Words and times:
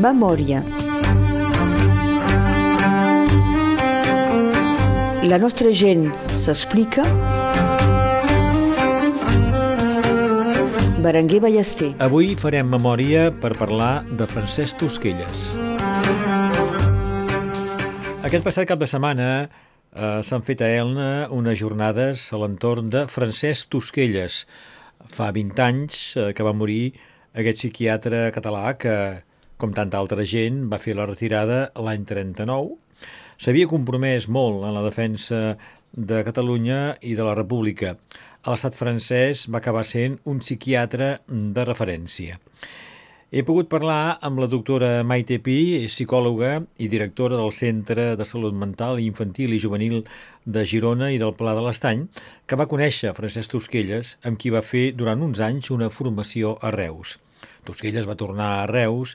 Memòria. 0.00 0.62
La 5.28 5.36
nostra 5.36 5.68
gent 5.76 6.06
s'explica. 6.40 7.04
Berenguer 11.04 11.42
Ballester. 11.44 11.90
Avui 12.00 12.32
farem 12.40 12.72
memòria 12.72 13.28
per 13.44 13.52
parlar 13.60 14.06
de 14.08 14.24
Francesc 14.24 14.80
Tosquelles. 14.80 15.44
Aquest 18.24 18.46
passat 18.48 18.72
cap 18.72 18.80
de 18.80 18.88
setmana 18.88 19.30
eh, 19.44 20.20
s'han 20.24 20.48
fet 20.48 20.64
a 20.64 20.74
Elna 20.80 21.10
unes 21.28 21.60
jornades 21.60 22.30
a 22.32 22.40
l'entorn 22.40 22.88
de 22.88 23.04
Francesc 23.12 23.68
Tosquelles. 23.76 24.46
Fa 25.12 25.28
20 25.28 25.66
anys 25.68 26.04
eh, 26.16 26.30
que 26.32 26.46
va 26.46 26.56
morir 26.56 26.94
aquest 27.36 27.66
psiquiatre 27.66 28.30
català 28.32 28.78
que, 28.80 28.94
com 29.60 29.74
tanta 29.76 30.00
altra 30.00 30.24
gent, 30.24 30.64
va 30.72 30.80
fer 30.80 30.96
la 30.96 31.06
retirada 31.08 31.66
l'any 31.76 32.06
39. 32.08 32.74
S'havia 33.40 33.68
compromès 33.68 34.26
molt 34.32 34.64
en 34.64 34.74
la 34.76 34.84
defensa 34.86 35.40
de 35.92 36.20
Catalunya 36.24 36.96
i 37.04 37.16
de 37.18 37.26
la 37.26 37.36
República. 37.36 37.94
L'estat 38.48 38.76
francès 38.78 39.46
va 39.52 39.60
acabar 39.60 39.84
sent 39.84 40.16
un 40.24 40.40
psiquiatre 40.40 41.18
de 41.28 41.64
referència. 41.68 42.38
He 43.30 43.44
pogut 43.46 43.68
parlar 43.70 44.16
amb 44.26 44.40
la 44.42 44.48
doctora 44.50 45.04
Maite 45.06 45.36
Pi, 45.38 45.84
psicòloga 45.86 46.56
i 46.82 46.88
directora 46.90 47.36
del 47.38 47.52
Centre 47.54 48.08
de 48.18 48.26
Salut 48.26 48.56
Mental 48.58 48.98
Infantil 48.98 49.54
i 49.54 49.60
Juvenil 49.62 50.00
de 50.42 50.64
Girona 50.66 51.12
i 51.14 51.20
del 51.22 51.36
Pla 51.38 51.54
de 51.54 51.62
l'Estany, 51.62 52.08
que 52.48 52.58
va 52.58 52.66
conèixer 52.72 53.14
Francesc 53.14 53.54
Tosquelles, 53.54 54.16
amb 54.26 54.40
qui 54.40 54.50
va 54.50 54.64
fer 54.66 54.88
durant 54.98 55.22
uns 55.22 55.38
anys 55.46 55.70
una 55.70 55.92
formació 55.94 56.56
a 56.58 56.74
Reus. 56.74 57.20
Tosquelles 57.68 58.08
va 58.08 58.18
tornar 58.18 58.50
a 58.56 58.66
Reus 58.66 59.14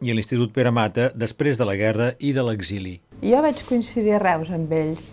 i 0.00 0.12
a 0.12 0.16
l'Institut 0.16 0.52
Pere 0.52 0.72
Mata 0.74 1.10
després 1.14 1.56
de 1.56 1.66
la 1.68 1.76
guerra 1.78 2.12
i 2.18 2.32
de 2.36 2.44
l'exili. 2.44 2.98
Jo 3.22 3.40
vaig 3.44 3.62
coincidir 3.68 4.16
a 4.16 4.22
Reus 4.22 4.52
amb 4.52 4.72
ells. 4.76 5.06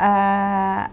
Uh, 0.00 0.88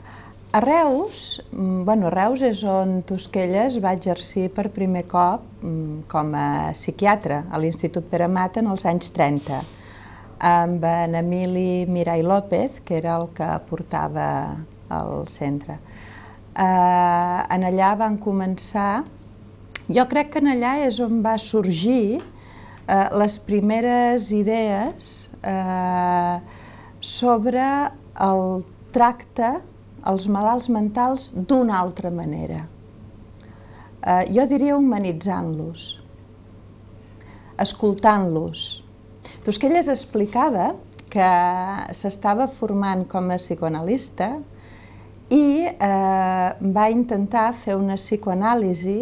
a 0.58 0.60
Reus, 0.64 1.42
mm, 1.52 1.86
bueno, 1.88 2.10
Reus 2.10 2.44
és 2.44 2.64
on 2.68 3.02
Tosquelles 3.08 3.80
va 3.84 3.96
exercir 3.96 4.50
per 4.52 4.70
primer 4.76 5.06
cop 5.08 5.44
mm, 5.62 6.08
com 6.12 6.36
a 6.36 6.48
psiquiatre 6.76 7.44
a 7.50 7.60
l'Institut 7.60 8.08
Pere 8.12 8.28
Mata 8.28 8.64
en 8.64 8.72
els 8.72 8.86
anys 8.88 9.12
30 9.16 9.64
amb 10.40 10.84
en 10.86 11.16
Emili 11.16 11.86
Mirai 11.90 12.22
López, 12.24 12.80
que 12.82 12.98
era 12.98 13.16
el 13.18 13.30
que 13.34 13.48
portava 13.70 14.58
el 14.90 15.28
centre. 15.28 15.80
Eh, 16.58 16.64
en 17.54 17.66
allà 17.66 17.96
van 17.98 18.18
començar, 18.22 19.04
jo 19.90 20.06
crec 20.10 20.34
que 20.34 20.44
en 20.44 20.52
allà 20.54 20.78
és 20.88 21.00
on 21.02 21.22
va 21.26 21.38
sorgir 21.42 22.22
eh, 22.88 23.08
les 23.20 23.38
primeres 23.44 24.32
idees 24.32 25.30
eh, 25.44 26.40
sobre 27.00 27.68
el 28.28 28.64
tracte 28.96 29.58
els 30.08 30.28
malalts 30.32 30.70
mentals 30.72 31.32
d'una 31.36 31.78
altra 31.82 32.12
manera. 32.14 32.64
Eh, 34.08 34.24
jo 34.32 34.46
diria 34.48 34.78
humanitzant-los, 34.80 35.88
escoltant-los. 37.60 38.68
Tosquelles 39.44 39.90
explicava 39.92 40.72
que 41.12 41.28
s'estava 41.96 42.48
formant 42.52 43.06
com 43.10 43.32
a 43.32 43.40
psicoanalista 43.40 44.38
i 45.34 45.68
eh, 45.68 46.50
va 46.78 46.88
intentar 46.94 47.50
fer 47.56 47.76
una 47.76 47.98
psicoanàlisi 48.00 49.02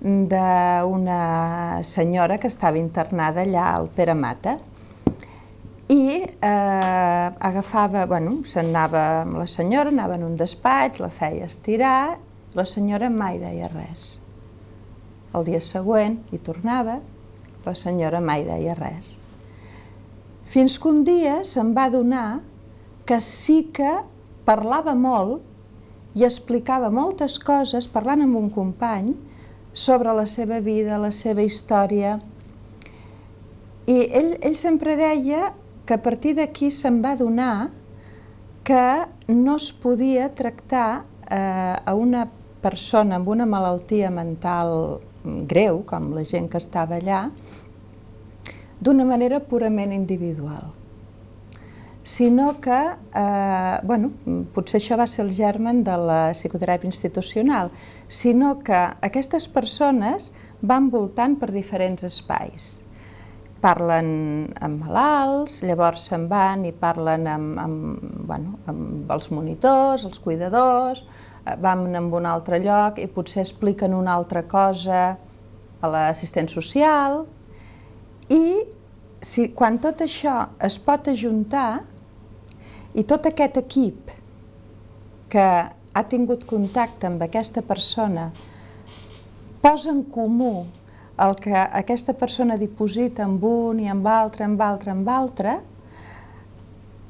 d'una 0.00 1.82
senyora 1.82 2.38
que 2.38 2.46
estava 2.46 2.78
internada 2.78 3.42
allà 3.42 3.66
al 3.74 3.88
Pere 3.90 4.14
Mata 4.14 4.58
i 5.88 6.20
eh, 6.22 7.28
agafava, 7.48 8.04
bueno, 8.06 8.42
s'anava 8.44 9.22
amb 9.22 9.38
la 9.40 9.46
senyora, 9.48 9.88
anava 9.88 10.18
en 10.18 10.26
un 10.26 10.36
despatx, 10.36 11.00
la 11.00 11.08
feia 11.08 11.48
estirar, 11.48 12.18
la 12.54 12.64
senyora 12.68 13.08
mai 13.10 13.40
deia 13.40 13.70
res. 13.72 14.18
El 15.34 15.48
dia 15.48 15.60
següent 15.64 16.18
hi 16.30 16.40
tornava, 16.44 16.98
la 17.64 17.74
senyora 17.74 18.20
mai 18.20 18.44
deia 18.44 18.76
res. 18.76 19.16
Fins 20.48 20.78
que 20.80 20.88
un 20.88 21.02
dia 21.04 21.40
se'n 21.44 21.74
va 21.76 21.88
donar 21.92 22.40
que 23.08 23.18
sí 23.24 23.62
que 23.72 23.98
parlava 24.44 24.94
molt 24.96 25.40
i 26.16 26.24
explicava 26.24 26.88
moltes 26.92 27.36
coses, 27.40 27.88
parlant 27.88 28.24
amb 28.24 28.36
un 28.36 28.48
company, 28.52 29.14
sobre 29.72 30.12
la 30.14 30.26
seva 30.26 30.60
vida, 30.60 30.98
la 30.98 31.12
seva 31.12 31.44
història. 31.44 32.18
I 33.88 33.98
ell, 34.12 34.34
ell 34.44 34.56
sempre 34.56 34.96
deia 34.98 35.52
que 35.88 35.96
a 35.96 36.02
partir 36.02 36.34
d'aquí 36.36 36.70
se'n 36.74 37.00
va 37.04 37.14
donar 37.16 37.70
que 38.64 38.84
no 39.32 39.56
es 39.56 39.70
podia 39.72 40.28
tractar 40.36 41.04
eh, 41.30 41.76
a 41.78 41.94
una 41.94 42.26
persona 42.60 43.16
amb 43.16 43.30
una 43.32 43.46
malaltia 43.48 44.10
mental 44.10 45.00
greu, 45.48 45.84
com 45.88 46.12
la 46.16 46.24
gent 46.24 46.50
que 46.52 46.60
estava 46.60 46.98
allà, 46.98 47.28
d'una 48.80 49.06
manera 49.08 49.40
purament 49.40 49.94
individual 49.94 50.74
sinó 52.08 52.58
que, 52.58 52.96
eh, 53.14 53.80
bueno, 53.84 54.10
potser 54.54 54.78
això 54.80 54.96
va 54.96 55.06
ser 55.06 55.26
el 55.26 55.32
germen 55.36 55.82
de 55.84 55.96
la 56.00 56.20
psicoteràpia 56.32 56.88
institucional, 56.88 57.68
sinó 58.08 58.58
que 58.64 58.78
aquestes 59.04 59.46
persones 59.52 60.32
van 60.60 60.88
voltant 60.90 61.36
per 61.38 61.50
diferents 61.52 62.04
espais. 62.08 62.68
Parlen 63.60 64.08
amb 64.62 64.84
malalts, 64.86 65.60
llavors 65.66 66.06
se'n 66.08 66.28
van 66.30 66.64
i 66.64 66.72
parlen 66.72 67.26
amb, 67.28 67.58
amb, 67.58 68.10
bueno, 68.26 68.58
amb 68.70 69.10
els 69.12 69.30
monitors, 69.34 70.06
els 70.06 70.20
cuidadors, 70.22 71.02
eh, 71.44 71.56
van 71.60 71.84
en 71.94 72.10
un 72.14 72.26
altre 72.26 72.62
lloc 72.62 72.98
i 73.02 73.08
potser 73.10 73.42
expliquen 73.42 73.94
una 73.94 74.14
altra 74.14 74.44
cosa 74.48 75.02
a 75.80 75.90
l'assistent 75.90 76.48
social. 76.50 77.24
I 78.30 78.44
si, 79.20 79.50
quan 79.54 79.78
tot 79.82 80.00
això 80.06 80.40
es 80.64 80.78
pot 80.78 81.10
ajuntar 81.10 81.82
i 82.94 83.04
tot 83.04 83.26
aquest 83.26 83.58
equip 83.60 84.14
que 85.28 85.48
ha 85.98 86.04
tingut 86.06 86.46
contacte 86.46 87.08
amb 87.10 87.24
aquesta 87.26 87.62
persona 87.66 88.28
posa 89.62 89.90
en 89.90 90.04
comú 90.14 90.66
el 91.18 91.34
que 91.42 91.54
aquesta 91.54 92.14
persona 92.14 92.56
diposita 92.56 93.24
amb 93.26 93.42
un 93.44 93.80
i 93.82 93.88
amb 93.90 94.06
altre, 94.06 94.46
amb 94.46 94.60
altre, 94.62 94.92
amb 94.94 95.08
altre, 95.10 95.54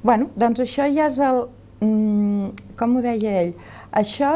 bueno, 0.03 0.31
doncs 0.37 0.65
això 0.65 0.89
ja 0.89 1.11
és 1.11 1.19
el... 1.21 1.45
Mm, 1.85 2.49
com 2.79 2.97
ho 2.97 3.03
deia 3.05 3.35
ell? 3.43 3.53
Això, 4.01 4.31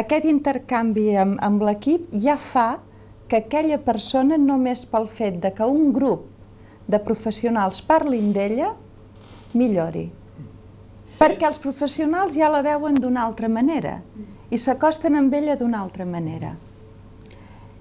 aquest 0.00 0.24
intercanvi 0.30 1.10
amb, 1.20 1.36
amb 1.44 1.62
l'equip 1.66 2.08
ja 2.24 2.38
fa 2.40 2.80
que 3.28 3.42
aquella 3.44 3.78
persona, 3.84 4.40
només 4.40 4.86
pel 4.88 5.06
fet 5.06 5.36
de 5.44 5.52
que 5.54 5.68
un 5.68 5.92
grup 5.94 6.24
de 6.90 6.98
professionals 7.04 7.82
parlin 7.86 8.32
d'ella, 8.34 8.72
millori. 9.54 10.08
Perquè 11.20 11.46
els 11.50 11.60
professionals 11.60 12.34
ja 12.38 12.48
la 12.48 12.62
veuen 12.64 12.96
d'una 12.96 13.26
altra 13.28 13.48
manera 13.52 13.98
i 14.50 14.58
s'acosten 14.58 15.18
amb 15.18 15.34
ella 15.36 15.56
d'una 15.60 15.82
altra 15.84 16.06
manera. 16.08 16.54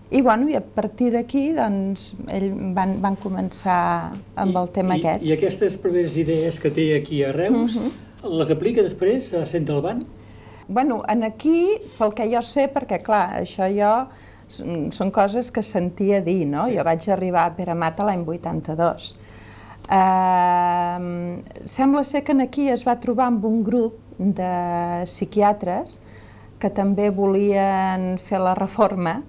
I, 0.10 0.22
bueno, 0.26 0.50
i 0.50 0.56
a 0.58 0.62
partir 0.62 1.12
d'aquí 1.14 1.52
doncs, 1.54 2.16
ell 2.34 2.50
van, 2.76 2.96
van 3.02 3.16
començar 3.22 3.80
amb 4.10 4.52
I, 4.52 4.58
el 4.58 4.72
tema 4.76 4.98
i, 4.98 5.04
aquest. 5.04 5.26
I 5.26 5.34
aquestes 5.36 5.78
primeres 5.80 6.18
idees 6.18 6.58
que 6.60 6.72
té 6.74 6.90
aquí 6.98 7.22
a 7.24 7.32
Reus, 7.32 7.78
uh 7.78 7.82
mhm. 7.82 7.92
-huh. 8.24 8.38
les 8.40 8.52
aplica 8.52 8.82
després 8.82 9.34
a 9.34 9.46
Centralban? 9.46 10.02
Bueno, 10.68 11.04
en 11.08 11.24
aquí, 11.24 11.80
pel 11.98 12.14
que 12.14 12.28
jo 12.30 12.42
sé, 12.42 12.68
perquè 12.74 13.02
clar, 13.02 13.42
això 13.42 13.70
jo 13.70 14.10
són 14.50 15.12
coses 15.12 15.52
que 15.52 15.64
sentia 15.64 16.22
dir, 16.22 16.46
no? 16.46 16.68
Sí. 16.68 16.76
Jo 16.78 16.84
vaig 16.84 17.10
arribar 17.10 17.46
a 17.46 17.56
Pere 17.56 17.74
Mata 17.74 18.04
l'any 18.04 18.26
82. 18.26 19.14
Uh, 19.90 21.40
sembla 21.66 22.04
ser 22.06 22.22
que 22.24 22.36
aquí 22.44 22.68
es 22.70 22.86
va 22.86 23.00
trobar 23.02 23.32
amb 23.32 23.46
un 23.50 23.64
grup 23.66 23.98
de 24.20 24.54
psiquiatres 25.10 25.98
que 26.60 26.70
també 26.70 27.10
volien 27.10 28.20
fer 28.22 28.38
la 28.44 28.54
reforma 28.54 29.22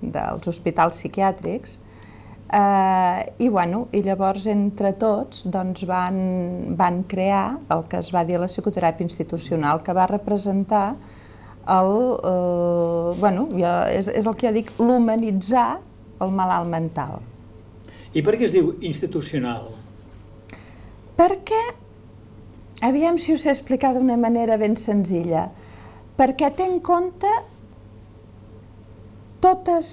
dels 0.00 0.46
hospitals 0.48 0.96
psiquiàtrics, 0.96 1.78
eh, 2.52 3.34
i, 3.38 3.48
bueno, 3.48 3.86
i 3.92 4.02
llavors 4.06 4.46
entre 4.46 4.92
tots 4.98 5.44
doncs, 5.50 5.84
van, 5.88 6.20
van 6.78 7.02
crear 7.10 7.58
el 7.74 7.84
que 7.90 7.98
es 7.98 8.12
va 8.14 8.24
dir 8.24 8.38
la 8.38 8.48
psicoteràpia 8.50 9.06
institucional, 9.08 9.82
que 9.82 9.96
va 9.96 10.06
representar 10.06 10.86
el, 11.68 11.92
eh, 12.30 13.18
bueno, 13.18 13.48
jo, 13.52 13.74
és, 13.90 14.08
és 14.08 14.26
el 14.26 14.38
que 14.38 14.48
jo 14.48 14.54
dic, 14.54 14.72
l'humanitzar 14.78 15.80
el 16.22 16.32
malalt 16.34 16.70
mental. 16.70 17.18
I 18.14 18.22
per 18.24 18.38
què 18.38 18.46
es 18.48 18.54
diu 18.54 18.72
institucional? 18.86 19.68
Perquè, 21.18 21.62
aviam 22.86 23.16
si 23.18 23.34
us 23.34 23.46
he 23.46 23.50
explicat 23.50 23.96
d'una 23.98 24.16
manera 24.20 24.58
ben 24.60 24.76
senzilla, 24.78 25.48
perquè 26.18 26.52
té 26.54 26.68
en 26.70 26.78
compte 26.78 27.32
totes 29.42 29.88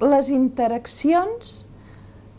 les 0.00 0.30
interaccions 0.32 1.52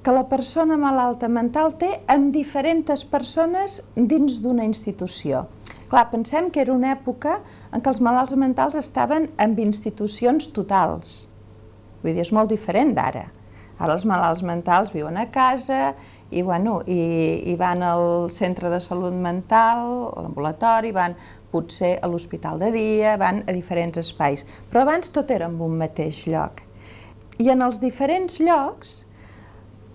que 0.04 0.12
la 0.12 0.26
persona 0.28 0.76
malalta 0.82 1.30
mental 1.32 1.78
té 1.80 1.92
amb 2.12 2.34
diferents 2.36 3.06
persones 3.08 3.78
dins 3.96 4.42
d'una 4.44 4.66
institució. 4.68 5.46
Clar, 5.88 6.08
pensem 6.10 6.50
que 6.50 6.64
era 6.66 6.74
una 6.74 6.92
època 6.98 7.38
en 7.72 7.80
què 7.80 7.94
els 7.94 8.02
malalts 8.02 8.34
mentals 8.34 8.76
estaven 8.82 9.30
en 9.38 9.54
institucions 9.62 10.50
totals. 10.58 11.28
Vull 12.02 12.18
dir, 12.18 12.26
és 12.26 12.34
molt 12.34 12.50
diferent 12.50 12.96
d'ara. 12.98 13.28
Ara 13.80 13.96
els 13.96 14.06
malalts 14.10 14.44
mentals 14.46 14.92
viuen 14.94 15.18
a 15.18 15.28
casa 15.32 15.94
i, 16.32 16.42
bueno, 16.42 16.82
i, 16.88 17.00
i 17.52 17.56
van 17.60 17.84
al 17.84 18.30
centre 18.34 18.70
de 18.70 18.80
salut 18.82 19.14
mental, 19.14 20.12
a 20.16 20.24
l'ambulatori, 20.26 20.92
van 20.96 21.16
potser 21.54 22.00
a 22.02 22.10
l'hospital 22.10 22.60
de 22.60 22.72
dia, 22.74 23.18
van 23.22 23.44
a 23.48 23.54
diferents 23.54 24.00
espais. 24.02 24.46
Però 24.72 24.82
abans 24.82 25.12
tot 25.14 25.32
era 25.32 25.50
en 25.52 25.60
un 25.62 25.78
mateix 25.78 26.24
lloc. 26.28 26.64
I 27.38 27.50
en 27.54 27.62
els 27.66 27.80
diferents 27.82 28.40
llocs 28.42 29.04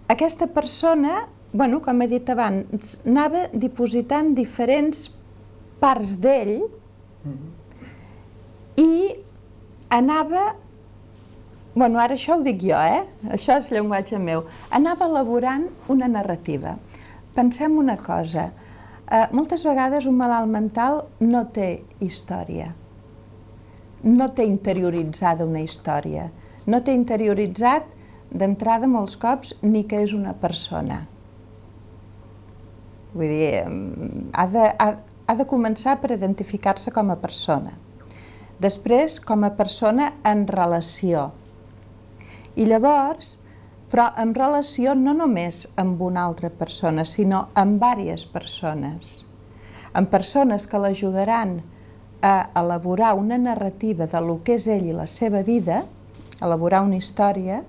aquesta 0.08 0.46
persona, 0.48 1.26
bueno, 1.52 1.82
com 1.84 2.02
he 2.02 2.08
dit 2.08 2.30
abans, 2.32 2.96
anava 3.06 3.46
dipositant 3.52 4.32
diferents 4.36 5.08
parts 5.80 6.16
d'ell 6.22 6.62
mm 6.62 7.32
-hmm. 7.32 7.50
i 8.82 8.92
anava, 9.90 10.54
bueno, 11.78 12.00
ara 12.02 12.16
això 12.18 12.36
ho 12.36 12.42
dic 12.42 12.64
jo, 12.66 12.76
eh? 12.76 13.04
Això 13.34 13.58
és 13.60 13.70
llenguatge 13.70 14.18
meu. 14.18 14.44
Anava 14.74 15.06
elaborant 15.06 15.68
una 15.94 16.08
narrativa. 16.10 16.74
Pensem 17.36 17.76
una 17.78 17.94
cosa, 18.02 18.48
eh, 19.06 19.26
moltes 19.32 19.62
vegades 19.64 20.06
un 20.10 20.16
malalt 20.18 20.50
mental 20.50 21.04
no 21.20 21.44
té 21.54 21.84
història, 22.00 22.72
no 24.02 24.28
té 24.34 24.46
interioritzada 24.46 25.46
una 25.46 25.62
història, 25.62 26.30
no 26.66 26.82
té 26.82 26.92
interioritzat 26.92 27.94
d'entrada 28.30 28.88
molts 28.90 29.16
cops 29.16 29.54
ni 29.62 29.84
que 29.88 30.02
és 30.02 30.12
una 30.12 30.34
persona. 30.34 31.06
Vull 33.14 33.30
dir, 33.32 33.62
ha 34.34 34.46
de, 34.52 34.66
ha, 34.68 34.88
ha 35.26 35.34
de 35.38 35.46
començar 35.48 35.96
per 36.02 36.12
identificar-se 36.16 36.92
com 36.92 37.10
a 37.10 37.16
persona. 37.16 37.72
Després, 38.60 39.20
com 39.22 39.46
a 39.46 39.54
persona 39.56 40.12
en 40.26 40.44
relació. 40.50 41.30
I 42.58 42.66
llavors, 42.66 43.36
però 43.88 44.08
en 44.18 44.34
relació 44.34 44.96
no 44.98 45.14
només 45.14 45.62
amb 45.78 46.00
una 46.02 46.24
altra 46.26 46.50
persona, 46.50 47.04
sinó 47.06 47.46
amb 47.54 47.78
diverses 47.78 48.26
persones. 48.32 49.12
Amb 49.94 50.10
persones 50.10 50.66
que 50.66 50.80
l'ajudaran 50.82 51.60
a 52.20 52.34
elaborar 52.58 53.14
una 53.14 53.38
narrativa 53.38 54.06
de 54.10 54.20
lo 54.20 54.40
que 54.42 54.58
és 54.58 54.66
ell 54.66 54.90
i 54.90 54.96
la 54.96 55.06
seva 55.06 55.44
vida, 55.46 55.84
elaborar 56.42 56.82
una 56.82 56.98
història, 56.98 57.62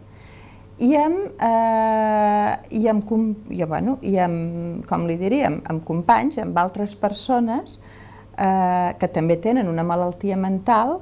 i 0.79 0.95
amb, 0.95 1.37
eh, 1.37 2.51
i 2.79 2.87
amb, 2.87 3.13
i, 3.51 3.63
bueno, 3.63 3.97
i 4.01 4.17
amb, 4.17 4.83
com 4.89 5.05
li 5.07 5.19
diríem, 5.19 5.59
amb 5.69 5.83
companys, 5.85 6.39
amb 6.41 6.57
altres 6.57 6.95
persones 6.95 7.77
eh, 8.39 8.95
que 8.97 9.09
també 9.11 9.37
tenen 9.37 9.67
una 9.67 9.83
malaltia 9.83 10.39
mental 10.39 11.01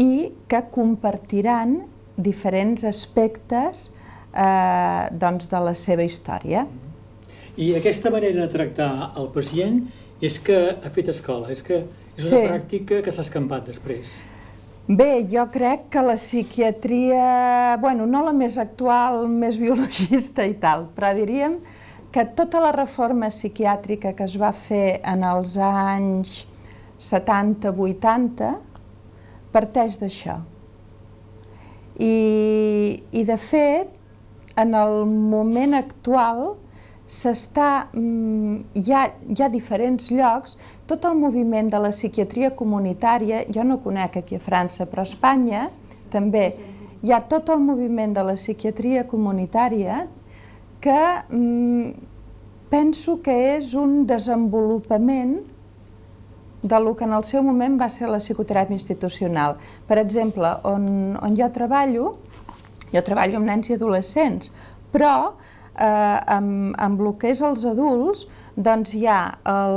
i 0.00 0.32
que 0.48 0.64
compartiran 0.72 1.82
diferents 2.16 2.84
aspectes 2.84 3.88
eh, 4.34 5.10
doncs 5.10 5.50
de 5.50 5.60
la 5.62 5.74
seva 5.78 6.06
història. 6.06 6.66
I 7.56 7.74
aquesta 7.78 8.10
manera 8.10 8.42
de 8.42 8.50
tractar 8.50 9.12
el 9.18 9.30
pacient 9.34 9.84
és 10.24 10.38
que 10.42 10.58
ha 10.74 10.90
fet 10.94 11.10
escola, 11.12 11.50
és 11.54 11.62
que 11.62 11.82
és 12.14 12.30
una 12.30 12.40
sí. 12.40 12.46
pràctica 12.48 13.02
que 13.04 13.12
s'ha 13.14 13.22
escampat 13.26 13.70
després. 13.72 14.20
Bé, 14.84 15.24
jo 15.30 15.46
crec 15.48 15.86
que 15.94 16.02
la 16.04 16.16
psiquiatria, 16.18 17.78
bueno, 17.80 18.04
no 18.06 18.20
la 18.26 18.34
més 18.36 18.58
actual, 18.60 19.24
més 19.28 19.56
biologista 19.56 20.44
i 20.44 20.58
tal, 20.60 20.90
però 20.94 21.14
diríem 21.16 21.56
que 22.12 22.26
tota 22.36 22.60
la 22.62 22.70
reforma 22.74 23.30
psiquiàtrica 23.32 24.12
que 24.14 24.26
es 24.28 24.36
va 24.38 24.52
fer 24.52 25.00
en 25.02 25.24
els 25.26 25.56
anys 25.58 26.44
70-80 27.00 28.52
parteix 29.54 29.96
d'això. 30.02 30.36
I, 31.98 33.02
I, 33.12 33.22
de 33.24 33.36
fet, 33.38 33.90
en 34.58 34.74
el 34.74 35.04
moment 35.06 35.76
actual, 35.78 36.54
s'està, 37.06 37.88
mm, 37.92 38.56
hi, 38.80 38.92
ha, 38.92 39.04
hi 39.28 39.42
ha 39.42 39.48
diferents 39.52 40.10
llocs, 40.10 40.56
tot 40.90 41.04
el 41.04 41.14
moviment 41.20 41.68
de 41.70 41.80
la 41.80 41.92
psiquiatria 41.94 42.50
comunitària, 42.56 43.44
jo 43.52 43.64
no 43.64 43.78
conec 43.84 44.18
aquí 44.22 44.38
a 44.38 44.42
França, 44.42 44.88
però 44.90 45.04
a 45.04 45.08
Espanya 45.08 45.68
també 46.10 46.48
hi 47.04 47.12
ha 47.12 47.20
tot 47.28 47.50
el 47.52 47.60
moviment 47.60 48.14
de 48.16 48.24
la 48.24 48.34
psiquiatria 48.38 49.04
comunitària 49.06 50.06
que 50.80 51.00
mm, 51.28 51.90
penso 52.70 53.18
que 53.22 53.34
és 53.56 53.74
un 53.78 54.04
desenvolupament 54.08 55.36
de 56.64 56.80
lo 56.80 56.96
que 56.96 57.04
en 57.04 57.12
el 57.12 57.24
seu 57.28 57.42
moment 57.44 57.76
va 57.76 57.90
ser 57.92 58.08
la 58.08 58.22
psicoteràpia 58.22 58.72
institucional. 58.72 59.58
Per 59.84 59.98
exemple, 60.00 60.48
on, 60.64 60.86
on 61.20 61.36
jo 61.36 61.50
treballo, 61.52 62.14
jo 62.88 63.02
treballo 63.04 63.36
amb 63.36 63.50
nens 63.50 63.68
i 63.68 63.76
adolescents, 63.76 64.48
però 64.94 65.34
eh, 65.76 66.18
amb, 66.36 66.72
amb 66.80 67.04
el 67.04 67.12
que 67.20 67.34
és 67.34 67.42
els 67.44 67.66
adults, 67.68 68.24
doncs 68.56 68.94
hi 68.96 69.04
ha 69.10 69.18
el, 69.50 69.76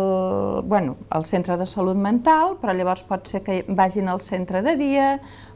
bueno, 0.72 0.96
el 1.12 1.28
centre 1.28 1.58
de 1.60 1.68
salut 1.68 2.00
mental, 2.00 2.56
però 2.62 2.76
llavors 2.78 3.04
pot 3.10 3.28
ser 3.28 3.44
que 3.44 3.64
vagin 3.68 4.08
al 4.08 4.24
centre 4.24 4.64
de 4.64 4.78
dia, 4.80 5.12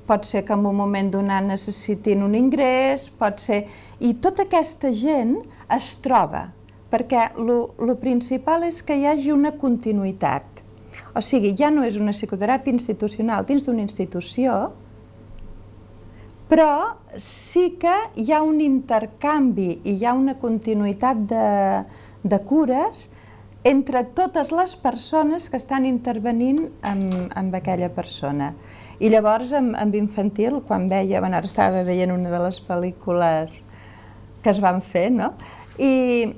pot 0.09 0.27
ser 0.27 0.43
que 0.43 0.51
en 0.57 0.67
un 0.67 0.75
moment 0.75 1.13
donat 1.13 1.47
necessitin 1.47 2.27
un 2.27 2.35
ingrés, 2.35 3.07
pot 3.07 3.39
ser... 3.39 3.63
I 4.03 4.17
tota 4.19 4.49
aquesta 4.49 4.91
gent 4.91 5.37
es 5.71 5.93
troba, 6.03 6.49
perquè 6.91 7.29
el 7.39 7.95
principal 8.01 8.67
és 8.67 8.83
que 8.83 8.99
hi 8.99 9.07
hagi 9.07 9.31
una 9.31 9.55
continuïtat. 9.55 10.50
O 11.15 11.21
sigui, 11.23 11.53
ja 11.57 11.71
no 11.71 11.83
és 11.88 11.97
una 11.99 12.13
psicoteràpia 12.15 12.73
institucional 12.73 13.45
dins 13.47 13.65
d'una 13.67 13.83
institució, 13.83 14.71
però 16.51 16.97
sí 17.15 17.77
que 17.79 17.93
hi 18.19 18.31
ha 18.31 18.41
un 18.43 18.59
intercanvi 18.63 19.69
i 19.88 19.95
hi 19.95 20.05
ha 20.05 20.13
una 20.17 20.35
continuïtat 20.39 21.23
de, 21.29 21.47
de 22.23 22.39
cures 22.47 23.07
entre 23.63 24.03
totes 24.17 24.51
les 24.51 24.75
persones 24.75 25.47
que 25.49 25.59
estan 25.61 25.85
intervenint 25.85 26.65
amb, 26.81 27.29
amb 27.38 27.55
aquella 27.55 27.91
persona. 27.93 28.51
I 28.99 29.09
llavors, 29.13 29.53
amb, 29.57 29.75
amb 29.77 29.95
infantil, 29.95 30.60
quan 30.67 30.89
veia, 30.89 31.21
bueno, 31.21 31.38
ara 31.38 31.48
estava 31.48 31.83
veient 31.86 32.13
una 32.13 32.29
de 32.33 32.41
les 32.41 32.60
pel·lícules 32.67 33.55
que 34.41 34.50
es 34.50 34.60
van 34.62 34.81
fer, 34.81 35.07
no? 35.13 35.31
I, 35.77 36.33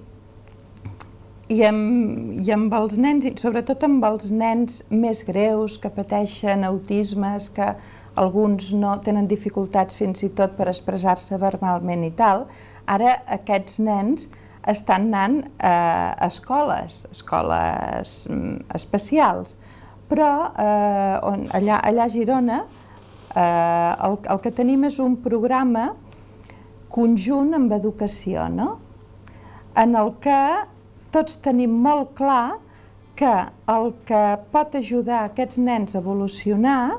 i 1.52 1.60
amb, 1.68 2.38
i 2.40 2.52
amb 2.56 2.74
els 2.78 2.96
nens, 3.02 3.28
sobretot 3.42 3.84
amb 3.84 4.04
els 4.08 4.30
nens 4.32 4.82
més 4.90 5.24
greus 5.28 5.76
que 5.82 5.92
pateixen 5.92 6.64
autismes, 6.68 7.50
que 7.52 7.74
alguns 8.16 8.70
no 8.78 8.94
tenen 9.04 9.28
dificultats 9.28 9.98
fins 9.98 10.24
i 10.24 10.30
tot 10.38 10.56
per 10.58 10.70
expressar-se 10.70 11.40
verbalment 11.42 12.06
i 12.06 12.14
tal, 12.16 12.46
ara 12.86 13.18
aquests 13.40 13.80
nens 13.84 14.30
estan 14.70 15.10
anant 15.12 15.42
a 15.60 16.28
escoles, 16.30 17.04
escoles 17.12 18.24
mm, 18.30 18.70
especials, 18.78 19.58
però 20.08 20.30
eh, 20.56 21.18
on, 21.28 21.48
allà, 21.58 21.82
allà 21.84 22.06
a 22.06 22.12
Girona 22.14 22.62
eh, 22.64 23.92
el, 24.08 24.18
el 24.32 24.42
que 24.44 24.54
tenim 24.56 24.86
és 24.88 25.02
un 25.04 25.18
programa 25.26 25.90
conjunt 26.94 27.56
amb 27.58 27.74
educació, 27.76 28.48
no? 28.54 28.78
en 29.76 29.96
el 29.98 30.14
que 30.22 30.40
tots 31.14 31.38
tenim 31.46 31.74
molt 31.86 32.16
clar 32.18 32.58
que 33.16 33.34
el 33.70 33.92
que 34.08 34.22
pot 34.54 34.76
ajudar 34.80 35.24
aquests 35.28 35.60
nens 35.62 35.94
a 35.94 36.02
evolucionar 36.02 36.98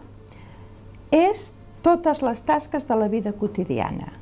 és 1.14 1.50
totes 1.84 2.22
les 2.22 2.42
tasques 2.46 2.86
de 2.88 2.96
la 2.96 3.10
vida 3.10 3.34
quotidiana. 3.36 4.12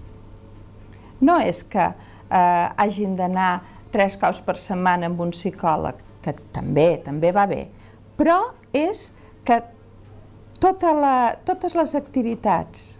No 1.21 1.37
és 1.39 1.63
que 1.63 1.85
eh, 1.85 2.67
hagin 2.83 3.15
d'anar 3.17 3.63
tres 3.93 4.17
cops 4.19 4.41
per 4.43 4.57
setmana 4.59 5.11
amb 5.11 5.21
un 5.21 5.31
psicòleg, 5.37 6.01
que 6.25 6.35
també, 6.55 6.97
també 7.05 7.31
va 7.35 7.45
bé, 7.51 7.67
però 8.17 8.39
és 8.73 9.11
que 9.45 9.61
tota 10.63 10.93
la, 10.97 11.15
totes 11.45 11.75
les 11.77 11.95
activitats 11.99 12.97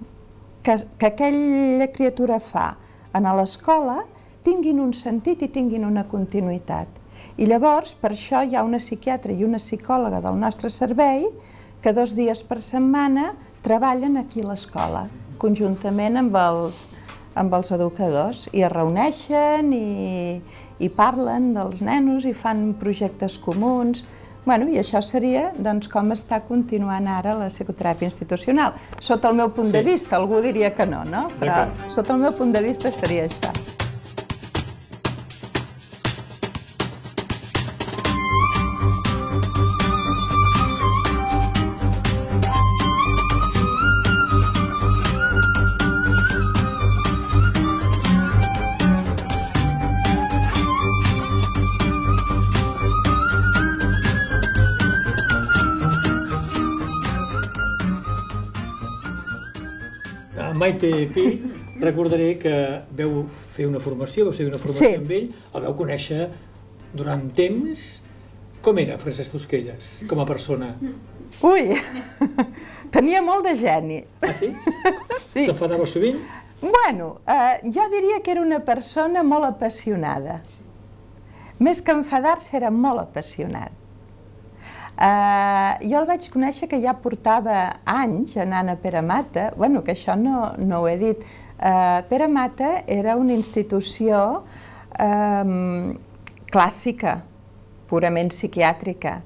que, 0.63 0.77
que 0.99 1.09
aquella 1.09 1.89
criatura 1.95 2.39
fa 2.43 2.73
a 3.13 3.35
l'escola 3.39 4.03
tinguin 4.45 4.81
un 4.83 4.93
sentit 4.95 5.43
i 5.43 5.49
tinguin 5.53 5.87
una 5.87 6.05
continuïtat. 6.11 7.01
I 7.39 7.47
llavors, 7.49 7.95
per 7.95 8.13
això 8.13 8.43
hi 8.45 8.57
ha 8.57 8.65
una 8.67 8.81
psiquiatra 8.83 9.33
i 9.33 9.45
una 9.47 9.61
psicòloga 9.63 10.21
del 10.25 10.39
nostre 10.41 10.71
servei 10.71 11.29
que 11.83 11.93
dos 11.93 12.15
dies 12.19 12.43
per 12.47 12.61
setmana 12.63 13.33
treballen 13.63 14.19
aquí 14.21 14.43
a 14.43 14.51
l'escola, 14.51 15.07
conjuntament 15.43 16.19
amb 16.21 16.37
els, 16.39 16.87
amb 17.39 17.55
els 17.59 17.73
educadors, 17.75 18.47
i 18.53 18.63
es 18.67 18.73
reuneixen 18.73 19.73
i, 19.75 20.41
i 20.79 20.91
parlen 20.91 21.53
dels 21.57 21.83
nenos 21.83 22.27
i 22.27 22.35
fan 22.35 22.73
projectes 22.79 23.39
comuns. 23.43 24.05
Bueno, 24.45 24.67
I 24.67 24.81
això 24.81 24.99
seria 25.07 25.53
doncs, 25.55 25.87
com 25.91 26.11
està 26.15 26.41
continuant 26.49 27.07
ara 27.07 27.37
la 27.39 27.47
psicoteràpia 27.51 28.11
institucional. 28.11 28.75
Sota 28.99 29.31
el 29.31 29.39
meu 29.39 29.55
punt 29.55 29.71
sí. 29.71 29.77
de 29.79 29.85
vista, 29.87 30.19
algú 30.19 30.43
diria 30.43 30.75
que 30.75 30.87
no, 30.87 31.05
no? 31.07 31.29
Però 31.39 31.69
sota 31.87 32.17
el 32.17 32.27
meu 32.27 32.35
punt 32.35 32.51
de 32.55 32.67
vista 32.67 32.91
seria 32.91 33.31
això. 33.31 33.82
Maite 60.63 60.91
Pi 61.11 61.25
recordaré 61.83 62.37
que 62.39 62.53
veu 62.95 63.25
fer 63.55 63.67
una 63.67 63.81
formació, 63.83 64.29
vau 64.29 64.35
seguir 64.37 64.53
una 64.53 64.61
formació 64.63 64.89
Sí. 64.93 64.95
amb 65.01 65.11
ell, 65.17 65.29
el 65.59 65.65
vau 65.67 65.75
conèixer 65.81 66.29
durant 66.95 67.25
temps. 67.35 67.89
Com 68.63 68.79
era 68.79 68.95
Francesc 69.03 69.35
Tosquelles, 69.35 69.89
com 70.07 70.21
a 70.23 70.27
persona? 70.29 70.69
Ui, 71.43 71.73
tenia 72.95 73.23
molt 73.27 73.43
de 73.49 73.57
geni. 73.59 74.05
Ah, 74.23 74.31
sí? 74.33 74.53
Sí. 75.19 75.43
S'enfadava 75.49 75.85
sovint? 75.87 76.21
Bueno, 76.63 77.09
eh, 77.27 77.59
jo 77.75 77.89
diria 77.91 78.21
que 78.23 78.31
era 78.37 78.41
una 78.47 78.61
persona 78.63 79.25
molt 79.27 79.45
apassionada. 79.49 80.39
Més 81.59 81.83
que 81.83 81.91
enfadar-se, 81.99 82.55
era 82.57 82.71
molt 82.71 83.03
apassionat. 83.03 83.75
Eh, 84.93 85.89
jo 85.89 86.03
el 86.03 86.07
vaig 86.07 86.29
conèixer 86.31 86.69
que 86.69 86.81
ja 86.83 86.93
portava 87.01 87.65
anys 87.89 88.37
anant 88.37 88.69
a 88.69 88.77
Pere 88.77 89.01
Mata, 89.03 89.51
bueno, 89.57 89.83
que 89.83 89.97
això 89.97 90.17
no, 90.19 90.53
no 90.59 90.83
ho 90.83 90.89
he 90.89 90.99
dit. 91.01 91.25
Eh, 91.59 92.01
Pere 92.11 92.29
Mata 92.29 92.83
era 92.87 93.17
una 93.17 93.33
institució 93.33 94.43
eh, 95.01 95.93
clàssica, 96.53 97.21
purament 97.89 98.31
psiquiàtrica, 98.33 99.21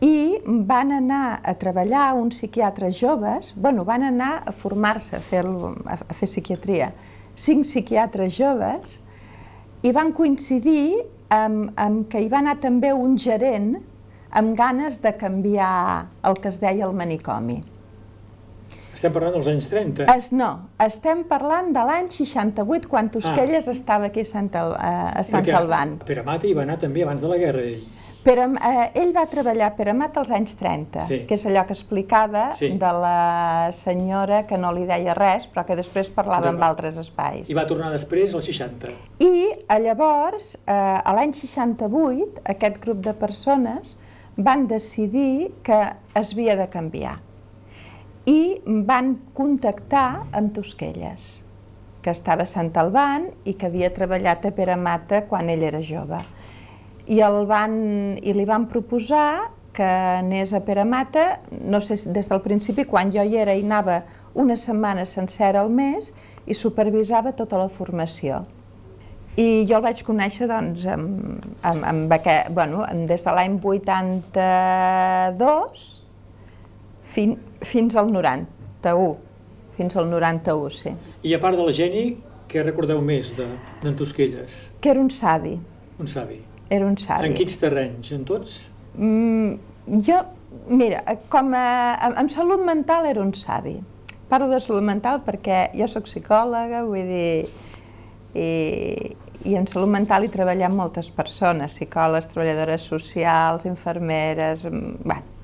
i 0.00 0.38
van 0.46 0.92
anar 0.94 1.40
a 1.42 1.56
treballar 1.58 2.12
uns 2.14 2.38
psiquiatres 2.38 2.94
joves, 3.00 3.52
bueno, 3.56 3.84
van 3.84 4.04
anar 4.06 4.44
a 4.46 4.54
formar-se, 4.54 5.18
a, 5.18 5.20
fer, 5.20 5.42
a 5.42 6.14
fer 6.14 6.28
psiquiatria, 6.30 6.92
cinc 7.34 7.66
psiquiatres 7.66 8.36
joves, 8.36 9.00
i 9.82 9.90
van 9.94 10.12
coincidir 10.14 11.02
amb, 11.34 11.72
amb 11.74 12.06
que 12.10 12.22
hi 12.22 12.30
va 12.30 12.38
anar 12.44 12.58
també 12.62 12.92
un 12.94 13.18
gerent 13.18 13.72
amb 14.30 14.56
ganes 14.58 15.00
de 15.02 15.14
canviar 15.16 16.08
el 16.24 16.38
que 16.40 16.48
es 16.48 16.60
deia 16.60 16.86
el 16.86 16.94
manicomi. 16.96 17.62
Estem 18.98 19.12
parlant 19.14 19.36
dels 19.36 19.46
anys 19.46 19.68
30. 19.70 20.08
Es, 20.10 20.32
no, 20.34 20.48
estem 20.82 21.20
parlant 21.30 21.68
de 21.72 21.84
l'any 21.86 22.08
68, 22.10 22.88
quan 22.90 23.12
Tosquelles 23.14 23.68
estava 23.70 24.08
aquí 24.10 24.24
a 24.26 24.26
Sant, 24.26 24.50
Al, 24.58 24.72
a, 24.74 24.90
a 25.20 25.22
Sant 25.22 25.44
Perquè 25.46 25.54
Alban. 25.54 25.92
Pere 26.08 26.24
Mata 26.26 26.48
hi 26.48 26.54
va 26.56 26.64
anar 26.66 26.80
també 26.82 27.04
abans 27.06 27.22
de 27.22 27.30
la 27.30 27.38
guerra, 27.38 27.62
ell. 27.62 27.84
Però, 28.24 28.48
eh, 28.58 28.88
ell 28.98 29.12
va 29.14 29.22
treballar 29.30 29.68
a 29.70 29.74
Peramat 29.78 30.18
als 30.18 30.32
anys 30.34 30.56
30, 30.58 31.04
Sí. 31.06 31.20
que 31.28 31.36
és 31.38 31.44
allò 31.46 31.62
que 31.68 31.72
explicava 31.72 32.48
Sí. 32.52 32.72
de 32.74 32.90
la 33.04 33.68
senyora 33.72 34.42
que 34.42 34.58
no 34.58 34.72
li 34.74 34.84
deia 34.84 35.14
res, 35.14 35.46
però 35.46 35.64
que 35.64 35.76
després 35.78 36.10
parlava 36.10 36.50
amb 36.50 36.60
altres 36.66 36.98
espais. 36.98 37.48
I 37.48 37.54
va 37.54 37.64
tornar 37.70 37.92
després 37.94 38.34
als 38.34 38.50
60. 38.50 38.90
I 39.20 39.46
eh, 39.68 39.78
llavors, 39.78 40.56
eh, 40.66 40.72
a 41.04 41.14
l'any 41.14 41.32
68, 41.32 42.42
aquest 42.44 42.82
grup 42.82 42.98
de 43.06 43.14
persones 43.14 43.96
van 44.38 44.68
decidir 44.70 45.50
que 45.66 45.78
es 46.14 46.32
havia 46.32 46.54
de 46.56 46.68
canviar 46.70 47.16
i 48.28 48.60
van 48.86 49.14
contactar 49.34 50.24
amb 50.36 50.52
Tosquelles, 50.54 51.28
que 52.02 52.12
estava 52.14 52.44
a 52.44 52.50
Sant 52.50 52.70
Alban 52.76 53.26
i 53.48 53.54
que 53.58 53.66
havia 53.66 53.90
treballat 53.94 54.44
a 54.46 54.52
Pere 54.54 54.76
Mata 54.76 55.24
quan 55.30 55.48
ell 55.50 55.64
era 55.66 55.80
jove. 55.82 56.20
I, 57.08 57.22
el 57.24 57.46
van, 57.48 57.78
i 58.20 58.34
li 58.36 58.44
van 58.46 58.68
proposar 58.68 59.48
que 59.72 59.88
anés 59.88 60.52
a 60.52 60.60
Pere 60.66 60.84
Mata, 60.84 61.38
no 61.50 61.80
sé, 61.80 61.96
si 61.96 62.12
des 62.12 62.28
del 62.28 62.42
principi, 62.44 62.84
quan 62.84 63.10
jo 63.14 63.24
hi 63.24 63.38
era, 63.40 63.56
hi 63.56 63.64
anava 63.64 64.02
una 64.34 64.58
setmana 64.60 65.06
sencera 65.08 65.64
al 65.64 65.72
mes 65.72 66.12
i 66.46 66.54
supervisava 66.54 67.32
tota 67.38 67.58
la 67.58 67.70
formació. 67.72 68.44
I 69.38 69.62
jo 69.70 69.76
el 69.78 69.82
vaig 69.84 70.00
conèixer 70.02 70.48
doncs, 70.50 70.82
amb, 70.90 71.44
amb, 71.62 71.84
amb 71.86 72.10
aquest, 72.16 72.48
bueno, 72.56 72.80
des 73.06 73.22
de 73.22 73.30
l'any 73.36 73.54
82 73.62 75.84
fin, 77.14 77.36
fins 77.62 77.94
al 77.96 78.10
91. 78.12 79.16
Fins 79.78 79.94
al 79.96 80.08
91, 80.10 80.70
sí. 80.74 80.90
I 81.22 81.34
a 81.36 81.40
part 81.42 81.56
del 81.58 81.70
geni, 81.76 82.16
què 82.50 82.62
recordeu 82.64 83.00
més 83.04 83.36
de- 83.36 83.46
d'en 83.82 83.94
Tosquelles? 83.96 84.70
Que 84.80 84.90
era 84.90 85.00
un 85.00 85.10
savi, 85.10 85.60
Un 86.00 86.06
savi. 86.08 86.40
era 86.70 86.86
un 86.86 86.96
savi. 86.98 87.26
En 87.28 87.34
quins 87.34 87.58
terrenys? 87.58 88.10
En 88.12 88.24
tots? 88.24 88.70
Mm, 88.96 89.54
jo, 90.02 90.18
mira, 90.68 91.02
com 91.28 91.54
a, 91.54 91.94
amb 92.16 92.28
salut 92.30 92.64
mental 92.66 93.06
era 93.06 93.20
un 93.22 93.32
savi. 93.34 93.80
Parlo 94.28 94.48
de 94.48 94.60
salut 94.60 94.82
mental 94.82 95.20
perquè 95.24 95.70
jo 95.78 95.86
sóc 95.88 96.02
psicòloga, 96.04 96.82
vull 96.84 97.06
dir, 97.06 97.46
i, 98.34 99.16
i 99.46 99.54
en 99.54 99.66
salut 99.70 99.90
mental 99.90 100.24
hi 100.24 100.30
treballem 100.32 100.74
moltes 100.74 101.10
persones, 101.14 101.76
psicòlegs, 101.76 102.30
treballadores 102.32 102.86
socials, 102.90 103.66
infermeres, 103.70 104.64
mm, 104.64 105.02
bueno. 105.04 105.36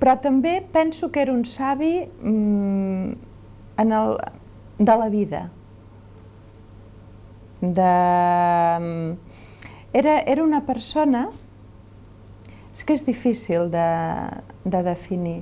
Però 0.00 0.16
també 0.20 0.60
penso 0.72 1.10
que 1.12 1.20
era 1.20 1.32
un 1.32 1.44
savi 1.44 2.06
mm, 2.06 3.12
en 3.78 3.92
el, 3.92 4.16
de 4.78 4.96
la 4.96 5.08
vida. 5.08 5.50
De, 7.60 7.92
mm, 8.80 9.16
era, 9.92 10.20
era 10.24 10.42
una 10.42 10.64
persona 10.64 11.28
és 12.80 12.84
que 12.86 12.94
és 12.96 13.04
difícil 13.04 13.68
de, 13.68 13.88
de 14.64 14.82
definir. 14.86 15.40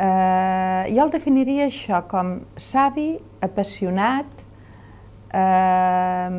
Eh, 0.00 0.84
jo 0.90 1.04
el 1.04 1.12
definiria 1.12 1.68
això 1.68 2.00
com 2.10 2.40
savi, 2.56 3.12
apassionat, 3.44 4.26
eh, 5.32 6.30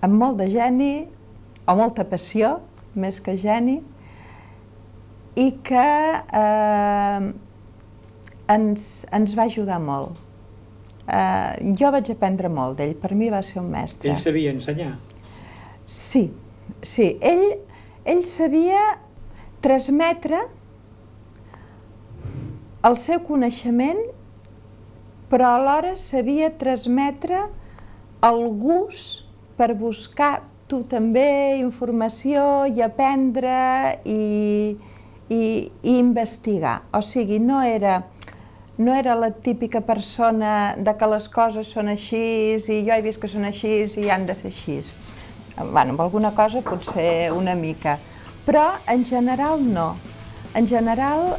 amb 0.00 0.16
molt 0.22 0.40
de 0.40 0.48
geni, 0.50 0.94
o 1.66 1.76
molta 1.78 2.06
passió, 2.08 2.58
més 2.98 3.20
que 3.22 3.36
geni, 3.38 3.78
i 5.38 5.50
que 5.66 5.86
eh, 6.42 7.30
ens, 8.50 8.88
ens 9.14 9.36
va 9.38 9.46
ajudar 9.46 9.78
molt. 9.82 10.18
Eh, 11.10 11.74
jo 11.78 11.90
vaig 11.94 12.10
aprendre 12.12 12.50
molt 12.52 12.78
d'ell, 12.78 12.96
per 12.98 13.14
mi 13.18 13.30
va 13.32 13.42
ser 13.46 13.60
un 13.62 13.70
mestre. 13.72 14.10
Ell 14.10 14.18
sabia 14.20 14.54
ensenyar. 14.54 14.94
Sí, 15.86 16.28
sí. 16.82 17.12
Ell, 17.20 17.46
ell 18.06 18.22
sabia 18.26 18.82
transmetre 19.64 20.44
el 22.86 22.96
seu 22.96 23.20
coneixement, 23.26 24.00
però 25.30 25.54
alhora 25.58 25.96
sabia 26.00 26.50
transmetre 26.58 27.42
el 28.22 28.46
gust 28.60 29.24
per 29.56 29.74
buscar 29.76 30.40
tu 30.70 30.82
també 30.86 31.58
informació 31.58 32.66
i 32.70 32.82
aprendre 32.84 33.52
i, 34.06 34.76
i, 35.28 35.42
i 35.82 35.96
investigar. 35.98 36.80
O 36.94 37.02
sigui, 37.02 37.40
no 37.42 37.60
era, 37.64 38.00
no 38.78 38.94
era 38.94 39.16
la 39.18 39.32
típica 39.32 39.80
persona 39.80 40.76
de 40.78 40.94
que 40.96 41.08
les 41.10 41.28
coses 41.32 41.72
són 41.74 41.90
així 41.92 42.22
i 42.56 42.82
jo 42.86 42.94
he 42.94 43.02
vist 43.04 43.20
que 43.22 43.30
són 43.30 43.48
així 43.48 43.82
i 43.88 44.10
han 44.10 44.28
de 44.28 44.36
ser 44.38 44.52
així. 44.52 44.78
Bueno, 45.60 45.96
amb 45.96 46.04
alguna 46.06 46.30
cosa 46.36 46.62
potser 46.64 47.32
una 47.36 47.56
mica, 47.58 47.98
però 48.46 48.70
en 48.88 49.04
general 49.04 49.60
no. 49.64 49.90
En 50.54 50.66
general 50.66 51.34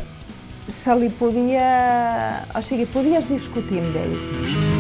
se 0.67 0.93
li 0.95 1.09
podia... 1.09 2.45
O 2.55 2.61
sigui, 2.63 2.85
podies 2.91 3.31
discutir 3.31 3.81
amb 3.81 3.97
ell. 4.03 4.70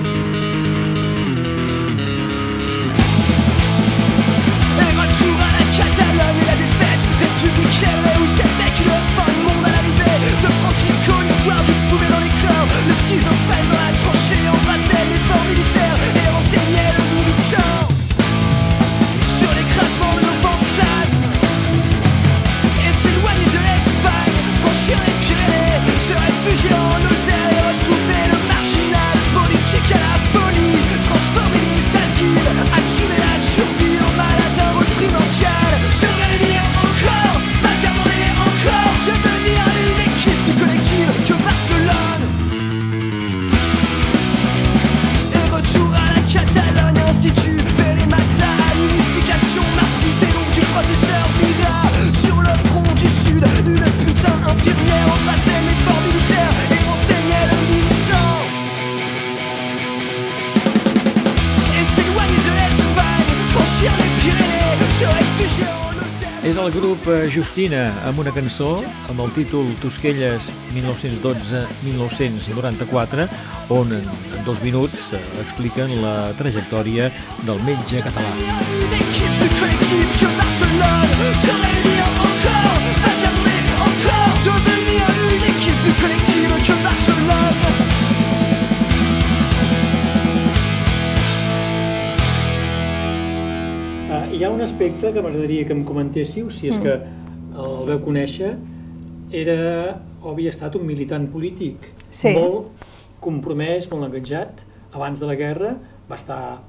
Eh, 67.11 67.27
Justina 67.31 67.91
amb 68.07 68.19
una 68.23 68.31
cançó 68.35 68.69
amb 69.11 69.19
el 69.23 69.31
títol 69.35 69.65
Tosquelles 69.81 70.43
1912-1994 70.75 73.27
on 73.75 73.87
en 73.97 74.05
dos 74.47 74.59
minuts 74.63 74.99
eh, 75.13 75.17
expliquen 75.43 75.89
la 76.03 76.15
trajectòria 76.39 77.05
del 77.47 77.59
metge 77.67 77.97
català. 78.07 78.31
Équipe 79.01 79.47
plus 80.17 80.60
aspecte 94.81 95.13
que 95.13 95.21
m'agradaria 95.21 95.65
que 95.65 95.73
em 95.77 95.83
comentéssiu, 95.85 96.47
si 96.49 96.71
és 96.71 96.77
que 96.81 96.89
el 96.89 97.73
veu 97.85 97.99
conèixer, 98.01 98.55
era 99.29 100.01
o 100.23 100.31
havia 100.31 100.49
estat 100.49 100.73
un 100.79 100.87
militant 100.87 101.27
polític 101.29 101.91
Sí. 102.09 102.33
molt 102.33 102.71
compromès, 103.21 103.91
molt 103.91 104.07
enganjat. 104.07 104.63
Abans 104.91 105.19
de 105.19 105.27
la 105.27 105.35
guerra 105.35 105.75
va 106.09 106.15
estar 106.15 106.63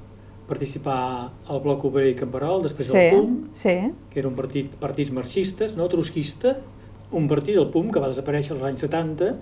participar 0.47 1.31
al 1.49 1.59
Bloc 1.61 1.85
Obrer 1.85 2.11
i 2.11 2.15
Camperol, 2.15 2.61
després 2.61 2.91
Sí, 2.91 2.97
al 2.97 3.17
PUM, 3.17 3.49
sí. 3.51 3.91
que 4.11 4.19
era 4.19 4.27
un 4.27 4.35
partit 4.35 4.75
partits 4.75 5.11
marxistes, 5.11 5.75
no 5.75 5.87
trotskista, 5.87 6.57
un 7.11 7.27
partit, 7.27 7.57
el 7.57 7.71
PUM, 7.71 7.89
que 7.89 7.99
va 7.99 8.09
desaparèixer 8.09 8.53
als 8.53 8.63
anys 8.63 8.81
70. 8.81 9.33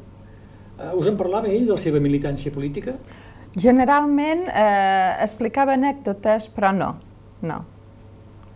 Uh, 0.80 0.96
us 0.98 1.08
en 1.08 1.18
parlava 1.18 1.50
ell 1.50 1.66
de 1.66 1.74
la 1.74 1.78
seva 1.78 2.00
militància 2.00 2.52
política? 2.52 2.96
Generalment 3.58 4.48
eh, 4.48 5.18
explicava 5.20 5.74
anècdotes, 5.74 6.48
però 6.50 6.72
no, 6.72 6.96
no. 7.42 7.66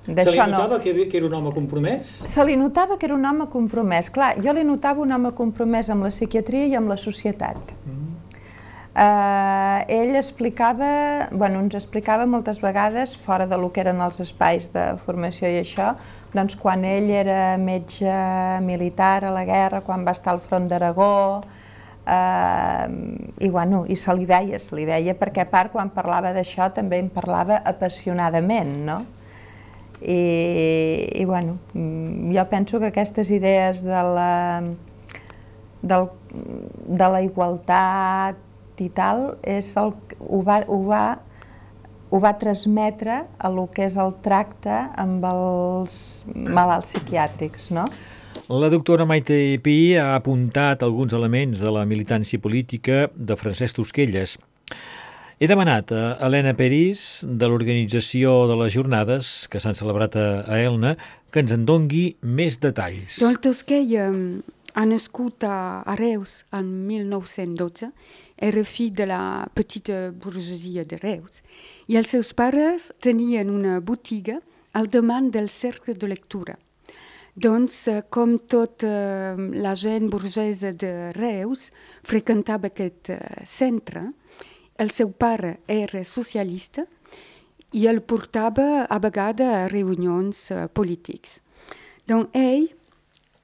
Se 0.06 0.12
li 0.12 0.18
D'això 0.20 0.46
no. 0.46 0.54
notava 0.54 0.78
que, 0.84 0.94
que 1.10 1.18
era 1.18 1.26
un 1.26 1.34
home 1.34 1.52
compromès? 1.56 2.10
Se 2.30 2.44
li 2.46 2.56
notava 2.60 3.00
que 3.02 3.08
era 3.08 3.16
un 3.16 3.26
home 3.26 3.48
compromès. 3.50 4.12
Clar, 4.14 4.36
jo 4.44 4.54
li 4.54 4.64
notava 4.68 5.02
un 5.02 5.16
home 5.16 5.32
compromès 5.34 5.90
amb 5.90 6.06
la 6.06 6.12
psiquiatria 6.14 6.68
i 6.70 6.76
amb 6.78 6.94
la 6.94 6.98
societat. 7.02 7.74
Eh, 8.96 9.80
ell 9.92 10.14
explicava, 10.16 11.28
bueno, 11.32 11.60
ens 11.66 11.74
explicava 11.76 12.28
moltes 12.30 12.62
vegades, 12.64 13.18
fora 13.18 13.48
de 13.50 13.58
lo 13.60 13.72
que 13.74 13.82
eren 13.82 14.00
els 14.00 14.22
espais 14.24 14.70
de 14.72 14.86
formació 15.04 15.50
i 15.52 15.58
això, 15.60 15.90
doncs 16.32 16.56
quan 16.56 16.86
ell 16.88 17.10
era 17.12 17.58
metge 17.60 18.14
militar 18.64 19.26
a 19.26 19.34
la 19.36 19.44
guerra, 19.44 19.82
quan 19.84 20.06
va 20.08 20.14
estar 20.16 20.32
al 20.32 20.40
front 20.40 20.70
d'Aragó, 20.72 21.42
eh, 22.08 22.88
i, 23.42 23.50
bueno, 23.50 23.84
i 23.90 23.98
se 24.00 24.16
li 24.16 24.30
veia, 24.30 24.62
se 24.64 24.78
li 24.78 24.86
veia, 24.88 25.18
perquè 25.20 25.44
a 25.44 25.50
part 25.52 25.74
quan 25.76 25.92
parlava 25.92 26.32
d'això 26.32 26.70
també 26.72 27.02
en 27.04 27.12
parlava 27.12 27.60
apassionadament, 27.66 28.78
no? 28.86 29.02
I, 30.02 31.08
i 31.16 31.26
bueno, 31.26 31.58
mm, 31.74 32.34
jo 32.36 32.46
penso 32.50 32.80
que 32.80 32.92
aquestes 32.92 33.32
idees 33.32 33.84
de 33.84 34.02
la, 34.16 34.64
del, 35.82 36.10
de 36.88 37.08
la 37.14 37.22
igualtat 37.24 38.82
i 38.82 38.90
tal, 38.92 39.38
és 39.44 39.72
el, 39.80 39.94
ho, 40.20 40.42
va, 40.44 40.60
ho, 40.68 40.82
va, 40.90 41.04
ho 42.12 42.20
va 42.20 42.34
transmetre 42.42 43.22
a 43.38 43.52
lo 43.52 43.70
que 43.72 43.88
és 43.88 43.96
el 44.02 44.18
tracte 44.26 44.82
amb 45.00 45.24
els 45.30 45.96
malalts 46.36 46.92
psiquiàtrics, 46.92 47.72
no? 47.76 47.88
La 48.52 48.68
doctora 48.70 49.08
Maite 49.08 49.38
Pi 49.64 49.96
ha 49.98 50.12
apuntat 50.18 50.84
alguns 50.84 51.16
elements 51.18 51.64
de 51.64 51.72
la 51.72 51.86
militància 51.88 52.38
política 52.42 53.08
de 53.16 53.38
Francesc 53.40 53.80
Tosquelles. 53.80 54.36
He 55.38 55.50
demanat 55.52 55.92
a 55.92 56.14
Helena 56.24 56.54
Peris, 56.56 57.26
de 57.28 57.48
l'organització 57.52 58.46
de 58.48 58.56
les 58.56 58.72
jornades 58.72 59.32
que 59.52 59.60
s'han 59.60 59.76
celebrat 59.76 60.16
a, 60.16 60.28
Elna, 60.56 60.94
que 61.28 61.44
ens 61.44 61.52
en 61.52 61.66
dongui 61.68 62.06
més 62.24 62.56
detalls. 62.64 63.18
Doncs 63.20 63.42
Tosquell 63.44 63.92
eh, 64.00 64.06
ha 64.72 64.86
nascut 64.88 65.44
a, 65.44 65.84
Reus 66.00 66.38
en 66.56 66.72
1912, 66.88 67.92
era 68.48 68.64
fill 68.64 68.96
de 68.96 69.10
la 69.12 69.20
petita 69.52 70.14
burgesia 70.16 70.88
de 70.88 71.04
Reus, 71.04 71.44
i 71.92 72.00
els 72.00 72.16
seus 72.16 72.32
pares 72.32 72.94
tenien 73.04 73.52
una 73.52 73.82
botiga 73.84 74.40
al 74.72 74.88
davant 74.88 75.34
del 75.36 75.52
cercle 75.52 76.00
de 76.00 76.16
lectura. 76.16 76.56
Doncs, 77.36 77.90
eh, 77.92 78.02
com 78.08 78.38
tota 78.40 79.36
la 79.36 79.76
gent 79.76 80.08
burgesa 80.08 80.72
de 80.72 81.12
Reus 81.20 81.74
freqüentava 82.08 82.72
aquest 82.72 83.12
eh, 83.12 83.20
centre, 83.44 84.14
el 84.78 84.92
seu 84.92 85.12
pare 85.12 85.60
era 85.68 86.04
socialista 86.04 86.86
i 87.76 87.86
el 87.88 88.02
portava 88.02 88.86
a 88.86 89.00
vegades 89.00 89.48
a 89.48 89.68
reunions 89.72 90.50
eh, 90.52 90.66
polítics. 90.68 91.40
Doncs 92.08 92.36
ell 92.38 92.68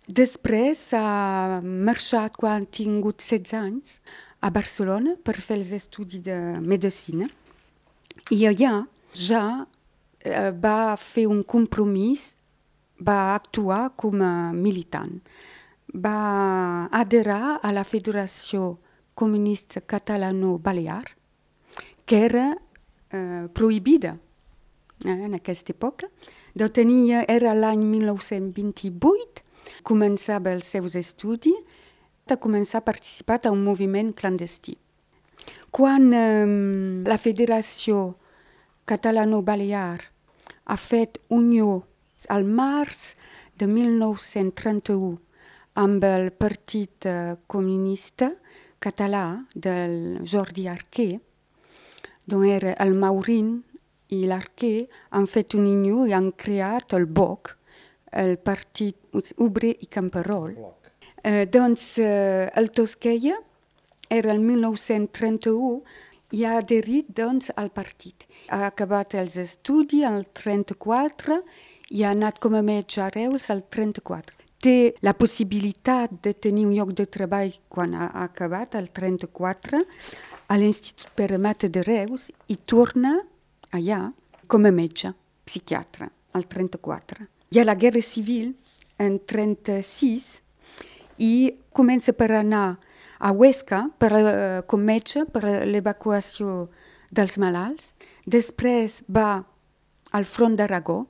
després 0.08 0.82
ha 0.98 1.62
marxat 1.64 2.36
quan 2.40 2.64
ha 2.66 2.72
tingut 2.80 3.24
16 3.24 3.54
anys 3.58 4.00
a 4.42 4.52
Barcelona 4.52 5.16
per 5.24 5.38
fer 5.40 5.60
els 5.60 5.72
estudis 5.76 6.24
de 6.26 6.38
medicina 6.60 7.30
i 8.32 8.44
allà 8.50 8.74
ja 9.16 9.44
eh, 10.24 10.52
va 10.52 10.96
fer 10.98 11.28
un 11.30 11.44
compromís, 11.44 12.36
va 13.02 13.34
actuar 13.36 13.92
com 13.98 14.22
a 14.22 14.52
militant. 14.54 15.18
Va 15.92 16.88
adherar 16.92 17.58
a 17.60 17.72
la 17.76 17.84
Federació 17.84 18.78
Comunista 19.16 19.82
Catalano-Balear, 19.82 21.04
que 22.12 22.26
era 22.26 22.58
eh, 23.10 23.48
prohibida 23.54 24.18
eh, 25.06 25.12
en 25.28 25.34
aquesta 25.34 25.72
època. 25.72 26.10
De 26.52 26.68
tenia, 26.68 27.22
era 27.32 27.54
l'any 27.56 27.86
1928, 27.88 29.46
començava 29.88 30.52
els 30.52 30.68
seus 30.68 30.98
estudis, 31.00 31.56
de 32.28 32.36
començar 32.36 32.82
a 32.82 32.88
participar 32.90 33.40
a 33.46 33.54
un 33.56 33.64
moviment 33.64 34.12
clandestí. 34.12 34.76
Quan 35.72 36.12
eh, 36.12 36.44
la 37.08 37.16
Federació 37.16 38.04
Catalano-Balear 38.92 40.04
ha 40.68 40.80
fet 40.84 41.16
unió 41.32 41.80
al 42.28 42.44
març 42.44 43.16
de 43.56 43.72
1931 43.72 45.16
amb 45.80 46.12
el 46.12 46.34
Partit 46.36 47.08
eh, 47.08 47.40
Comunista 47.48 48.34
Català 48.84 49.46
del 49.56 50.26
Jordi 50.28 50.68
Arquer, 50.68 51.22
d'on 52.26 52.46
era 52.48 52.76
el 52.84 52.94
Maurin 52.94 53.56
i 54.12 54.26
l'Arquer, 54.28 54.88
han 55.16 55.28
fet 55.28 55.56
un 55.56 55.68
unió 55.70 56.06
i 56.06 56.14
han 56.14 56.32
creat 56.36 56.94
el 56.98 57.08
BOC, 57.08 57.56
el 58.22 58.38
Partit 58.44 58.98
Obrer 59.40 59.76
i 59.80 59.88
Camperol. 59.88 60.56
Eh, 61.24 61.46
doncs 61.48 61.98
eh, 62.02 62.50
el 62.58 62.72
Tosquella 62.76 63.38
era 64.10 64.34
el 64.34 64.42
1931 64.44 65.82
i 66.36 66.46
ha 66.46 66.58
adherit 66.60 67.12
doncs, 67.16 67.52
al 67.56 67.72
partit. 67.76 68.26
Ha 68.52 68.66
acabat 68.68 69.16
els 69.20 69.38
estudis 69.40 70.08
al 70.08 70.26
34 70.36 71.42
i 71.92 72.04
ha 72.04 72.12
anat 72.16 72.40
com 72.44 72.56
a 72.56 72.64
metge 72.64 73.02
a 73.04 73.10
Reus 73.14 73.50
al 73.52 73.66
34. 73.70 74.41
Té 74.62 74.94
la 75.02 75.16
possibilitat 75.18 76.12
de 76.22 76.36
tenir 76.38 76.68
un 76.68 76.76
lloc 76.78 76.92
de 76.94 77.08
treball 77.10 77.56
quan 77.72 77.96
ha 77.98 78.12
acabat 78.24 78.76
al 78.78 78.92
34 78.94 79.82
a 80.54 80.58
l'Institut 80.62 81.10
Pere 81.18 81.40
Mata 81.42 81.68
de 81.68 81.82
Reus 81.82 82.30
i 82.48 82.60
torna 82.70 83.16
allà 83.74 84.04
com 84.48 84.68
a 84.68 84.72
metge, 84.76 85.14
psiquiatre, 85.48 86.12
al 86.38 86.46
34. 86.46 87.26
Hi 87.52 87.60
ha 87.60 87.66
la 87.66 87.76
Guerra 87.76 88.04
Civil 88.06 88.54
en 89.02 89.18
36 89.26 90.30
i 91.26 91.34
comença 91.74 92.14
per 92.14 92.30
anar 92.38 92.66
a 93.18 93.32
Huesca 93.32 93.86
per, 93.98 94.12
uh, 94.14 94.62
com 94.68 94.82
metge 94.86 95.26
per 95.26 95.44
l'evacuació 95.66 96.68
dels 97.10 97.38
malalts. 97.42 97.94
Després 98.26 99.02
va 99.10 99.44
al 100.12 100.26
front 100.26 100.58
d'Aragó 100.58 101.06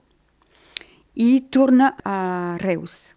i 1.15 1.49
torna 1.51 1.95
a 2.03 2.19
Reus. 2.61 3.15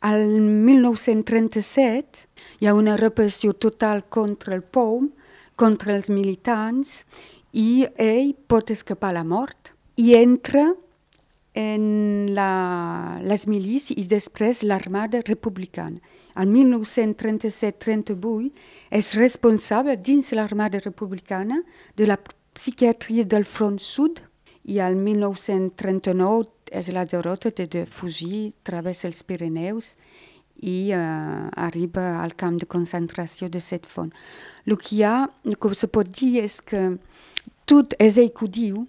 Al 0.00 0.26
1937 0.40 2.26
hi 2.60 2.66
ha 2.66 2.74
una 2.74 2.96
repressió 2.96 3.52
total 3.54 4.04
contra 4.08 4.54
el 4.54 4.62
POUM, 4.62 5.10
contra 5.56 5.96
els 5.96 6.10
militants, 6.12 7.04
i 7.56 7.86
ell 7.96 8.34
pot 8.46 8.70
escapar 8.70 9.10
a 9.14 9.18
la 9.20 9.24
mort 9.24 9.72
i 9.96 10.12
entra 10.18 10.74
en 11.56 12.34
la, 12.36 13.20
les 13.24 13.46
milícies 13.48 13.96
i 13.96 14.04
després 14.06 14.62
l'armada 14.62 15.22
republicana. 15.24 15.96
En 16.36 16.52
1937-38 16.52 18.50
és 18.92 19.14
responsable 19.16 19.96
dins 19.96 20.32
l'armada 20.36 20.78
republicana 20.84 21.62
de 21.96 22.06
la 22.10 22.18
psiquiatria 22.20 23.24
del 23.24 23.44
front 23.48 23.80
sud 23.80 24.20
i 24.68 24.78
al 24.84 24.96
1939 25.00 26.55
és 26.72 26.88
la 26.92 27.04
derrota 27.04 27.50
de, 27.50 27.84
fugir, 27.86 28.52
travessa 28.62 29.08
els 29.08 29.22
Pirineus 29.22 29.94
i 30.62 30.92
uh, 30.96 31.48
arriba 31.52 32.22
al 32.22 32.34
camp 32.34 32.58
de 32.58 32.66
concentració 32.66 33.48
de 33.48 33.60
set 33.60 33.86
font. 33.86 34.12
El 34.66 34.76
que 34.80 34.96
hi 34.96 35.02
ha, 35.04 35.28
el 35.44 35.58
que 35.60 35.74
se 35.74 35.88
pot 35.88 36.08
dir 36.08 36.40
és 36.42 36.60
que 36.60 36.96
tot 37.66 37.94
és 37.98 38.16
que 38.16 38.48
diu, 38.48 38.86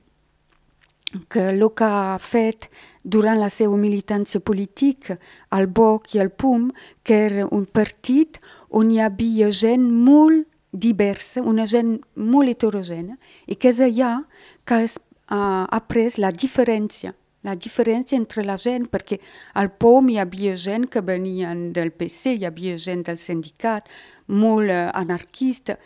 que 1.30 1.50
el 1.50 1.64
que 1.76 1.88
ha 1.88 2.18
fet 2.20 2.70
durant 3.04 3.40
la 3.40 3.50
seva 3.50 3.78
militància 3.80 4.40
política 4.40 5.18
al 5.50 5.68
BOC 5.68 6.16
i 6.16 6.20
al 6.20 6.30
PUM, 6.30 6.72
que 7.04 7.20
era 7.28 7.48
un 7.48 7.66
partit 7.66 8.42
on 8.70 8.92
hi 8.92 9.00
havia 9.00 9.50
gent 9.52 9.88
molt 9.92 10.48
diversa, 10.72 11.42
una 11.42 11.66
gent 11.66 11.98
molt 12.16 12.52
heterogènia, 12.52 13.16
i 13.48 13.56
que 13.56 13.72
és 13.72 13.80
allà 13.80 14.26
que 14.68 14.84
ha 15.28 15.46
après 15.72 16.20
la 16.20 16.32
diferència 16.32 17.16
la 17.48 17.56
diferència 17.56 18.20
entre 18.20 18.44
la 18.46 18.58
gent, 18.62 18.90
perquè 18.92 19.20
al 19.62 19.72
POM 19.80 20.12
hi 20.12 20.20
havia 20.22 20.56
gent 20.60 20.88
que 20.92 21.04
venien 21.06 21.72
del 21.74 21.94
PC, 21.96 22.36
hi 22.36 22.48
havia 22.50 22.78
gent 22.82 23.06
del 23.08 23.20
sindicat, 23.22 23.88
molt 24.28 24.70
uh, 24.74 24.90
anarquista, 25.00 25.78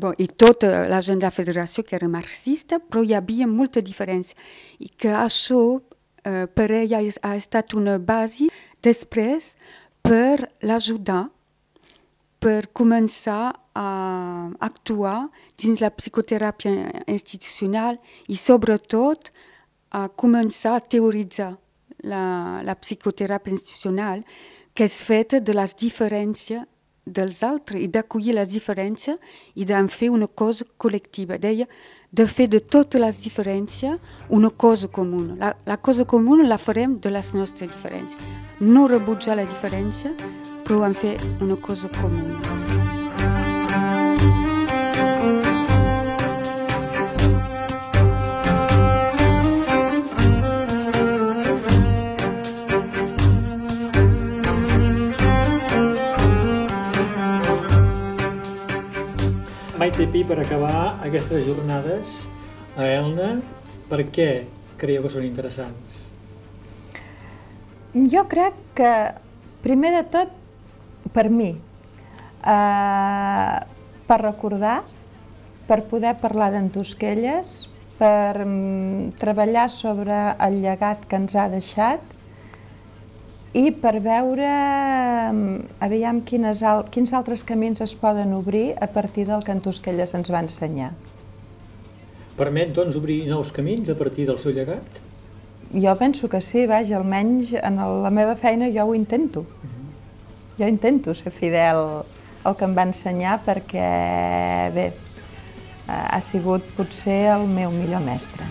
bon, 0.00 0.16
i 0.18 0.28
tota 0.40 0.86
la 0.90 1.02
gent 1.04 1.20
de 1.20 1.28
la 1.28 1.34
federació 1.34 1.84
que 1.84 1.98
era 1.98 2.08
marxista, 2.08 2.80
però 2.80 3.04
hi 3.04 3.14
havia 3.18 3.48
molta 3.50 3.84
diferència. 3.84 4.38
I 4.80 4.88
que 4.96 5.12
això 5.12 5.60
uh, 5.76 6.46
per 6.54 6.70
ella 6.70 7.02
ha 7.02 7.34
estat 7.36 7.76
una 7.76 7.98
base 7.98 8.48
després 8.82 9.54
per 10.02 10.48
l'ajudar 10.64 11.26
per 12.40 12.70
començar 12.72 13.52
a 13.76 13.88
actuar 14.64 15.28
dins 15.60 15.82
la 15.84 15.90
psicoteràpia 15.92 17.04
institucional 17.12 18.00
i 18.32 18.36
sobretot 18.40 19.28
a 19.90 20.08
començar 20.08 20.76
a 20.76 20.84
teoritzar 20.84 21.54
la, 22.02 22.62
la 22.64 22.74
psicoteràpia 22.78 23.54
institucional 23.54 24.24
que 24.74 24.86
és 24.86 25.00
feta 25.02 25.40
de 25.40 25.54
les 25.56 25.74
diferències 25.76 26.66
dels 27.04 27.42
altres 27.42 27.82
i 27.82 27.88
d'acollir 27.88 28.36
les 28.36 28.52
diferències 28.52 29.18
i 29.54 29.66
d'en 29.66 29.88
fer 29.88 30.10
una 30.14 30.28
cosa 30.28 30.66
col·lectiva. 30.78 31.38
Deia 31.38 31.66
de 32.12 32.26
fer 32.26 32.48
de 32.50 32.60
totes 32.60 33.00
les 33.00 33.20
diferències 33.24 33.98
una 34.28 34.50
cosa 34.50 34.88
comuna. 34.88 35.36
La, 35.38 35.52
la 35.66 35.76
cosa 35.76 36.04
comuna 36.04 36.46
la 36.46 36.58
farem 36.58 36.98
de 37.00 37.10
les 37.10 37.34
nostres 37.34 37.70
diferències. 37.70 38.18
No 38.60 38.88
rebutjar 38.88 39.38
la 39.38 39.48
diferència, 39.48 40.14
però 40.66 40.84
en 40.86 40.94
fer 40.94 41.16
una 41.40 41.56
cosa 41.56 41.88
comuna. 42.00 42.59
Pi, 59.90 60.22
per 60.22 60.38
acabar 60.38 61.00
aquestes 61.02 61.42
jornades 61.44 62.28
a 62.78 62.86
Elna, 62.86 63.40
per 63.90 64.04
què 64.14 64.28
creieu 64.78 65.02
que 65.02 65.10
són 65.12 65.24
interessants? 65.26 65.96
Jo 68.12 68.22
crec 68.30 68.54
que, 68.78 68.92
primer 69.64 69.90
de 69.96 70.04
tot, 70.14 70.30
per 71.12 71.26
mi, 71.34 71.50
eh, 71.58 73.56
per 74.06 74.20
recordar, 74.22 74.76
per 75.66 75.82
poder 75.90 76.14
parlar 76.22 76.52
d'entosquelles, 76.54 77.66
per 77.98 78.46
mm, 78.46 79.18
treballar 79.20 79.66
sobre 79.74 80.22
el 80.38 80.62
llegat 80.62 81.02
que 81.10 81.18
ens 81.18 81.34
ha 81.34 81.50
deixat 81.50 82.19
i 83.52 83.70
per 83.74 83.96
veure 84.02 84.48
mm, 85.32 85.80
aviam 85.82 86.20
quines, 86.26 86.62
al, 86.62 86.84
quins 86.92 87.12
altres 87.16 87.42
camins 87.46 87.82
es 87.82 87.96
poden 87.98 88.34
obrir 88.36 88.76
a 88.80 88.86
partir 88.86 89.26
del 89.26 89.42
que 89.42 89.52
en 89.56 89.62
Tosquelles 89.64 90.14
ens 90.14 90.30
va 90.30 90.42
ensenyar. 90.44 90.92
Permet, 92.38 92.70
doncs, 92.76 92.96
obrir 92.96 93.24
nous 93.28 93.50
camins 93.52 93.90
a 93.90 93.96
partir 93.98 94.28
del 94.30 94.38
seu 94.38 94.54
llegat? 94.54 95.02
Jo 95.74 95.94
penso 95.98 96.28
que 96.30 96.40
sí, 96.40 96.64
vaja, 96.66 96.96
almenys 96.98 97.52
en 97.58 97.76
la 97.78 98.10
meva 98.10 98.36
feina 98.38 98.70
jo 98.70 98.86
ho 98.86 98.94
intento. 98.94 99.40
Uh 99.40 99.68
-huh. 99.68 100.62
Jo 100.62 100.66
intento 100.68 101.14
ser 101.14 101.32
fidel 101.32 102.02
al 102.44 102.56
que 102.56 102.64
em 102.64 102.76
va 102.76 102.82
ensenyar 102.82 103.40
perquè, 103.44 104.72
bé, 104.74 104.92
ha 105.86 106.20
sigut 106.20 106.62
potser 106.76 107.26
el 107.34 107.46
meu 107.46 107.70
millor 107.70 108.00
mestre. 108.00 108.44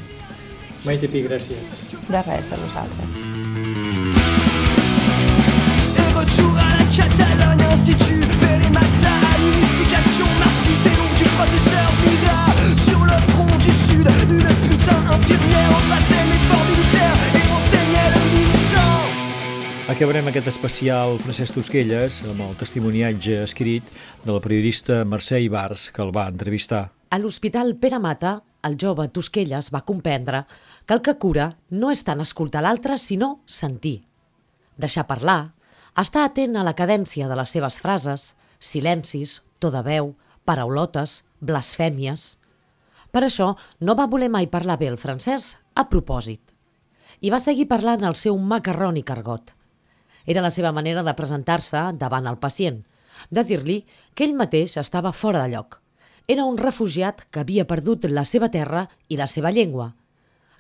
Maite 0.86 1.10
Pi, 1.12 1.24
gràcies. 1.24 1.96
De 2.08 2.22
res, 2.22 2.54
a 2.54 2.56
vosaltres. 2.56 3.49
Acabarem 20.00 20.30
aquest 20.30 20.46
especial 20.48 21.18
Francesc 21.20 21.58
Tosquelles 21.58 22.22
amb 22.32 22.40
el 22.46 22.54
testimoniatge 22.56 23.42
escrit 23.44 23.90
de 24.24 24.32
la 24.32 24.40
periodista 24.40 25.02
Mercè 25.04 25.42
Ibars 25.44 25.90
que 25.92 26.00
el 26.00 26.14
va 26.16 26.24
entrevistar. 26.32 26.86
A 27.12 27.20
l'Hospital 27.20 27.74
Pere 27.82 28.00
Mata, 28.00 28.38
el 28.64 28.78
jove 28.80 29.10
Tosquelles 29.12 29.68
va 29.76 29.82
comprendre 29.84 30.46
que 30.86 30.96
el 30.96 31.04
que 31.04 31.18
cura 31.20 31.50
no 31.76 31.92
és 31.92 32.06
tant 32.08 32.24
escoltar 32.24 32.64
l'altre, 32.64 32.96
sinó 32.96 33.42
sentir. 33.44 34.06
Deixar 34.80 35.04
parlar, 35.12 35.52
està 36.00 36.24
atent 36.24 36.56
a 36.56 36.64
la 36.64 36.78
cadència 36.80 37.28
de 37.28 37.36
les 37.36 37.58
seves 37.60 37.82
frases, 37.84 38.30
silencis, 38.72 39.42
to 39.60 39.68
de 39.68 39.84
veu, 39.84 40.14
paraulotes, 40.48 41.26
blasfèmies. 41.44 42.38
Per 43.12 43.28
això 43.28 43.52
no 43.84 44.00
va 44.00 44.08
voler 44.08 44.32
mai 44.32 44.48
parlar 44.48 44.80
bé 44.80 44.94
el 44.96 45.02
francès 45.04 45.58
a 45.76 45.90
propòsit. 45.92 46.40
I 47.20 47.36
va 47.36 47.44
seguir 47.44 47.68
parlant 47.68 48.08
el 48.08 48.16
seu 48.16 48.40
macarrònic 48.40 49.18
argot. 49.20 49.59
Era 50.30 50.44
la 50.46 50.52
seva 50.54 50.72
manera 50.72 51.02
de 51.02 51.14
presentar-se 51.18 51.80
davant 51.98 52.28
el 52.30 52.38
pacient, 52.38 52.84
de 53.34 53.44
dir-li 53.44 53.80
que 54.14 54.28
ell 54.28 54.36
mateix 54.38 54.76
estava 54.78 55.12
fora 55.12 55.42
de 55.42 55.56
lloc. 55.56 55.80
Era 56.30 56.46
un 56.46 56.60
refugiat 56.62 57.24
que 57.34 57.42
havia 57.42 57.66
perdut 57.66 58.06
la 58.14 58.26
seva 58.30 58.52
terra 58.54 58.86
i 59.10 59.18
la 59.18 59.26
seva 59.26 59.50
llengua, 59.50 59.96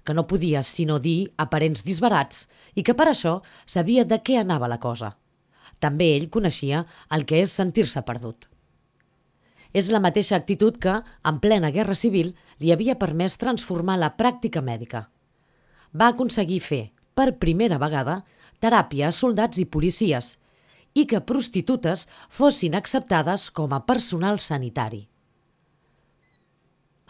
que 0.04 0.16
no 0.18 0.26
podia 0.26 0.64
sinó 0.66 0.98
dir 0.98 1.30
aparents 1.38 1.84
disbarats 1.86 2.48
i 2.74 2.82
que 2.82 2.96
per 2.98 3.12
això 3.12 3.40
sabia 3.70 4.08
de 4.10 4.18
què 4.26 4.40
anava 4.42 4.72
la 4.72 4.80
cosa. 4.82 5.12
També 5.78 6.16
ell 6.16 6.32
coneixia 6.34 6.88
el 7.14 7.28
que 7.30 7.44
és 7.44 7.54
sentir-se 7.54 8.02
perdut. 8.08 8.50
És 9.72 9.92
la 9.94 10.02
mateixa 10.02 10.40
actitud 10.40 10.80
que, 10.82 10.96
en 11.30 11.38
plena 11.40 11.70
guerra 11.70 11.94
civil, 11.94 12.34
li 12.58 12.74
havia 12.74 12.98
permès 12.98 13.38
transformar 13.38 14.00
la 14.02 14.16
pràctica 14.18 14.66
mèdica. 14.66 15.06
Va 15.94 16.10
aconseguir 16.10 16.60
fer, 16.66 16.84
per 17.14 17.38
primera 17.38 17.78
vegada, 17.78 18.24
teràpia 18.60 19.12
soldats 19.16 19.60
i 19.62 19.66
policies 19.66 20.36
i 20.96 21.06
que 21.06 21.22
prostitutes 21.22 22.08
fossin 22.30 22.76
acceptades 22.76 23.50
com 23.50 23.74
a 23.74 23.82
personal 23.86 24.40
sanitari. 24.40 25.06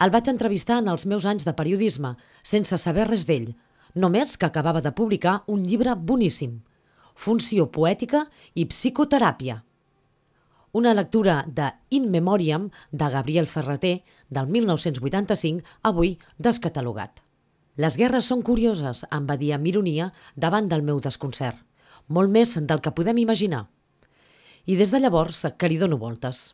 El 0.00 0.12
vaig 0.14 0.30
entrevistar 0.32 0.80
en 0.80 0.88
els 0.88 1.04
meus 1.06 1.26
anys 1.28 1.44
de 1.44 1.52
periodisme, 1.56 2.14
sense 2.42 2.76
saber 2.80 3.06
res 3.08 3.26
d'ell, 3.28 3.52
només 3.94 4.36
que 4.36 4.48
acabava 4.48 4.80
de 4.80 4.92
publicar 4.96 5.42
un 5.46 5.64
llibre 5.68 5.94
boníssim– 5.94 6.60
funció 7.20 7.66
poètica 7.68 8.24
i 8.54 8.64
psicoteràpia. 8.70 9.60
Una 10.72 10.94
lectura 10.94 11.40
de 11.46 11.66
In 11.90 12.06
Memoriam 12.10 12.68
de 12.92 13.08
Gabriel 13.10 13.48
Ferreter 13.50 13.96
del 14.30 14.46
1985, 14.46 15.66
avui 15.82 16.14
descatalogat. 16.38 17.20
Les 17.80 17.96
guerres 17.96 18.26
són 18.28 18.42
curioses, 18.44 19.06
em 19.08 19.26
va 19.28 19.38
dir 19.40 19.54
amb 19.56 19.68
ironia 19.70 20.10
davant 20.36 20.66
del 20.68 20.82
meu 20.84 20.98
desconcert. 21.00 21.56
Molt 22.12 22.28
més 22.34 22.52
del 22.58 22.80
que 22.84 22.92
podem 22.92 23.20
imaginar. 23.22 23.62
I 24.66 24.76
des 24.76 24.90
de 24.92 24.98
llavors 25.00 25.46
que 25.56 25.68
li 25.70 25.78
dono 25.80 25.96
voltes. 25.96 26.50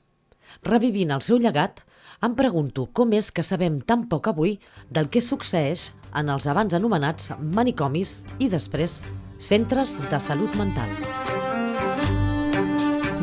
Revivint 0.62 1.10
el 1.10 1.24
seu 1.26 1.40
llegat, 1.42 1.80
em 2.22 2.36
pregunto 2.38 2.86
com 2.92 3.10
és 3.16 3.32
que 3.34 3.42
sabem 3.42 3.80
tan 3.80 4.04
poc 4.12 4.28
avui 4.30 4.54
del 4.90 5.08
que 5.10 5.24
succeeix 5.24 5.88
en 6.14 6.30
els 6.30 6.46
abans 6.46 6.76
anomenats 6.78 7.32
manicomis 7.40 8.20
i 8.38 8.48
després 8.52 9.00
Centres 9.38 9.96
de 10.12 10.20
Salut 10.22 10.54
Mental. 10.60 10.92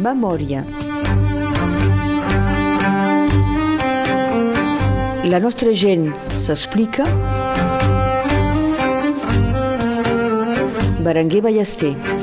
Memòria. 0.03 0.65
La 5.31 5.39
nostra 5.39 5.71
gent 5.71 6.09
s'explica. 6.35 7.07
Berenguer 11.03 11.41
Ballester. 11.41 12.22